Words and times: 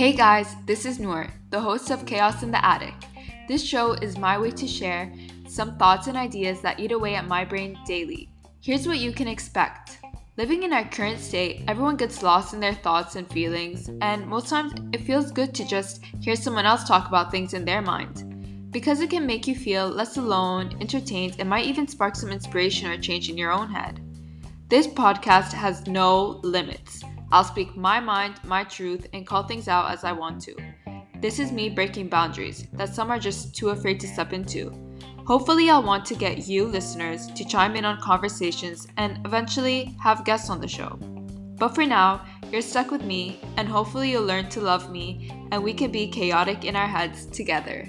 Hey 0.00 0.14
guys, 0.14 0.56
this 0.64 0.86
is 0.86 0.98
Noor, 0.98 1.26
the 1.50 1.60
host 1.60 1.90
of 1.90 2.06
Chaos 2.06 2.42
in 2.42 2.50
the 2.50 2.64
Attic. 2.64 2.94
This 3.48 3.62
show 3.62 3.92
is 3.92 4.16
my 4.16 4.38
way 4.38 4.50
to 4.50 4.66
share 4.66 5.12
some 5.46 5.76
thoughts 5.76 6.06
and 6.06 6.16
ideas 6.16 6.62
that 6.62 6.80
eat 6.80 6.92
away 6.92 7.16
at 7.16 7.28
my 7.28 7.44
brain 7.44 7.78
daily. 7.86 8.30
Here's 8.62 8.88
what 8.88 8.96
you 8.96 9.12
can 9.12 9.28
expect. 9.28 9.98
Living 10.38 10.62
in 10.62 10.72
our 10.72 10.88
current 10.88 11.20
state, 11.20 11.64
everyone 11.68 11.98
gets 11.98 12.22
lost 12.22 12.54
in 12.54 12.60
their 12.60 12.72
thoughts 12.72 13.16
and 13.16 13.30
feelings, 13.30 13.90
and 14.00 14.26
most 14.26 14.48
times 14.48 14.72
it 14.94 15.04
feels 15.04 15.30
good 15.30 15.54
to 15.54 15.68
just 15.68 16.02
hear 16.22 16.34
someone 16.34 16.64
else 16.64 16.88
talk 16.88 17.06
about 17.06 17.30
things 17.30 17.52
in 17.52 17.66
their 17.66 17.82
mind. 17.82 18.70
Because 18.70 19.02
it 19.02 19.10
can 19.10 19.26
make 19.26 19.46
you 19.46 19.54
feel 19.54 19.86
less 19.86 20.16
alone, 20.16 20.78
entertained, 20.80 21.36
and 21.38 21.46
might 21.46 21.66
even 21.66 21.86
spark 21.86 22.16
some 22.16 22.30
inspiration 22.30 22.90
or 22.90 22.96
change 22.96 23.28
in 23.28 23.36
your 23.36 23.52
own 23.52 23.68
head. 23.68 24.00
This 24.70 24.86
podcast 24.86 25.52
has 25.52 25.86
no 25.86 26.40
limits. 26.42 27.04
I'll 27.32 27.44
speak 27.44 27.76
my 27.76 28.00
mind, 28.00 28.40
my 28.44 28.64
truth, 28.64 29.06
and 29.12 29.26
call 29.26 29.44
things 29.44 29.68
out 29.68 29.90
as 29.90 30.04
I 30.04 30.12
want 30.12 30.40
to. 30.42 30.56
This 31.20 31.38
is 31.38 31.52
me 31.52 31.68
breaking 31.68 32.08
boundaries 32.08 32.66
that 32.72 32.94
some 32.94 33.10
are 33.10 33.18
just 33.18 33.54
too 33.54 33.68
afraid 33.68 34.00
to 34.00 34.08
step 34.08 34.32
into. 34.32 34.72
Hopefully, 35.26 35.70
I'll 35.70 35.82
want 35.82 36.04
to 36.06 36.14
get 36.14 36.48
you, 36.48 36.66
listeners, 36.66 37.28
to 37.28 37.44
chime 37.44 37.76
in 37.76 37.84
on 37.84 38.00
conversations 38.00 38.88
and 38.96 39.24
eventually 39.24 39.94
have 40.02 40.24
guests 40.24 40.50
on 40.50 40.60
the 40.60 40.66
show. 40.66 40.98
But 41.58 41.74
for 41.74 41.86
now, 41.86 42.24
you're 42.50 42.62
stuck 42.62 42.90
with 42.90 43.04
me, 43.04 43.38
and 43.56 43.68
hopefully, 43.68 44.10
you'll 44.10 44.24
learn 44.24 44.48
to 44.48 44.60
love 44.60 44.90
me 44.90 45.30
and 45.52 45.62
we 45.62 45.74
can 45.74 45.92
be 45.92 46.08
chaotic 46.08 46.64
in 46.64 46.74
our 46.74 46.88
heads 46.88 47.26
together. 47.26 47.88